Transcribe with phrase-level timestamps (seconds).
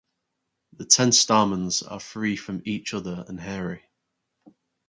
[0.73, 3.83] The ten stamens are free from each other and hairy.